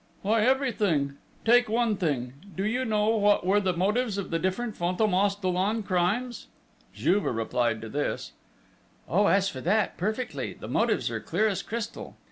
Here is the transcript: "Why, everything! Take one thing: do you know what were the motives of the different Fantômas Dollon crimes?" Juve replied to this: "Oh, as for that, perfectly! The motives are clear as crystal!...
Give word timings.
"Why, 0.23 0.41
everything! 0.41 1.17
Take 1.45 1.69
one 1.69 1.95
thing: 1.95 2.33
do 2.57 2.65
you 2.65 2.85
know 2.85 3.09
what 3.09 3.45
were 3.45 3.59
the 3.59 3.77
motives 3.77 4.17
of 4.17 4.31
the 4.31 4.39
different 4.39 4.73
Fantômas 4.73 5.39
Dollon 5.39 5.83
crimes?" 5.83 6.47
Juve 6.91 7.25
replied 7.25 7.81
to 7.81 7.87
this: 7.89 8.31
"Oh, 9.07 9.27
as 9.27 9.47
for 9.47 9.61
that, 9.61 9.97
perfectly! 9.97 10.53
The 10.55 10.67
motives 10.67 11.11
are 11.11 11.19
clear 11.19 11.47
as 11.47 11.61
crystal!... 11.61 12.15